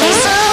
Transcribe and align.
Face, 0.00 0.43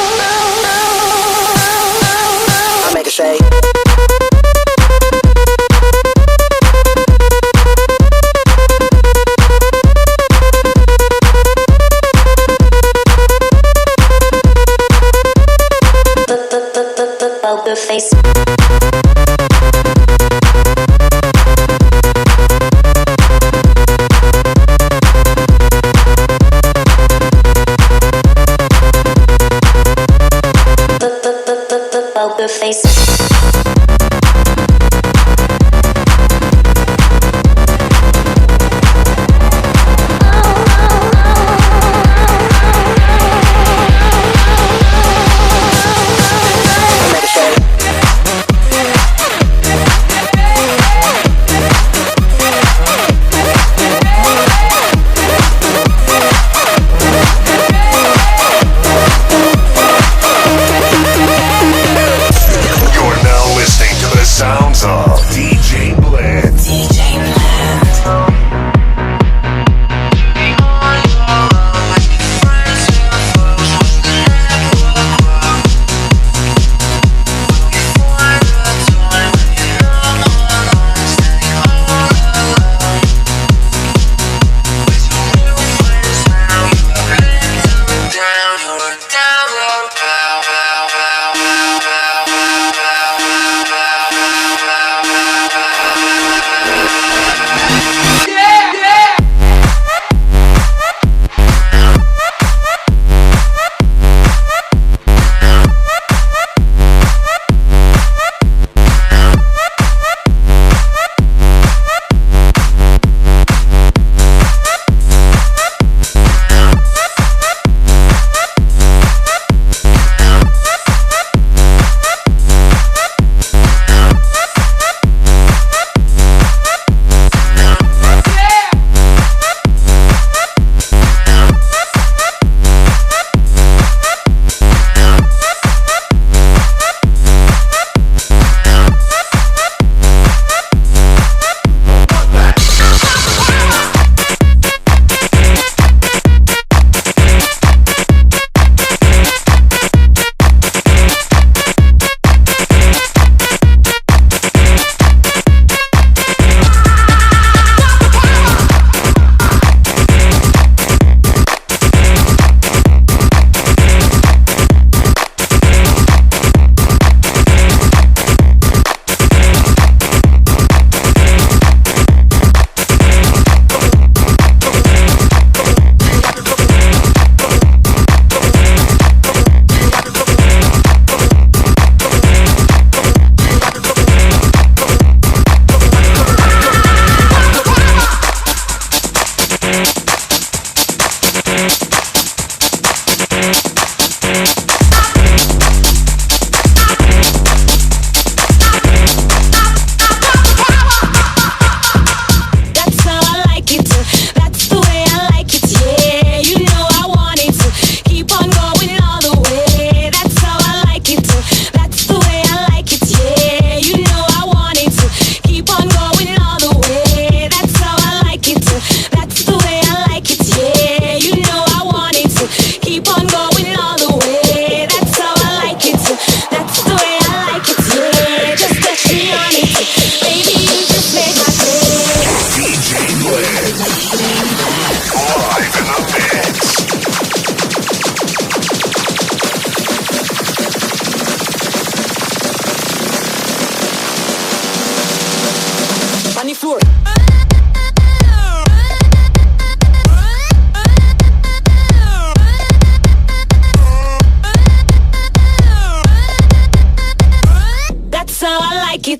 face. 17.87 18.11
Face. 32.59 32.90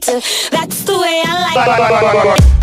That's 0.06 0.84
the 0.84 0.98
way 1.00 1.22
I 1.26 1.54
like 1.56 2.48
it. 2.58 2.61